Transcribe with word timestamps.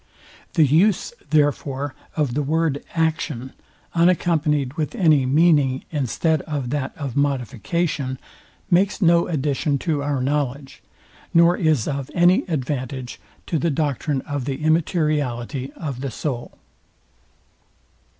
The 0.53 0.65
use, 0.65 1.13
therefore, 1.29 1.93
of 2.17 2.33
the 2.33 2.41
word, 2.41 2.83
action, 2.95 3.53
unaccompanyed 3.93 4.73
with 4.73 4.95
any 4.95 5.27
meaning, 5.27 5.85
instead 5.91 6.41
of 6.49 6.71
that 6.71 6.97
of 6.97 7.15
modification, 7.15 8.17
makes 8.71 8.99
no 8.99 9.27
addition 9.27 9.77
to 9.77 10.01
our 10.01 10.19
knowledge, 10.19 10.81
nor 11.35 11.55
is 11.55 11.87
of 11.87 12.09
any 12.15 12.45
advantage 12.47 13.19
to 13.45 13.59
the 13.59 13.69
doctrine 13.69 14.21
of 14.21 14.45
the 14.45 14.63
immateriality 14.63 15.71
of 15.73 16.01
the 16.01 16.09
soul. 16.09 16.57